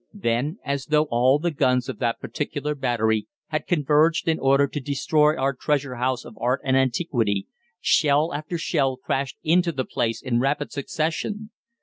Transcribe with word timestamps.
Then, 0.15 0.57
as 0.65 0.87
though 0.87 1.05
all 1.11 1.37
the 1.37 1.51
guns 1.51 1.87
of 1.87 1.99
that 1.99 2.19
particular 2.19 2.73
battery 2.73 3.27
had 3.49 3.67
converged 3.67 4.27
in 4.27 4.39
order 4.39 4.65
to 4.65 4.79
destroy 4.79 5.37
our 5.37 5.53
treasure 5.53 5.97
house 5.97 6.25
of 6.25 6.35
art 6.41 6.59
and 6.63 6.75
antiquity, 6.75 7.45
shell 7.79 8.33
after 8.33 8.57
shell 8.57 8.97
crashed 8.97 9.37
into 9.43 9.71
the 9.71 9.85
place 9.85 10.19
in 10.19 10.39
rapid 10.39 10.71
succession. 10.71 11.51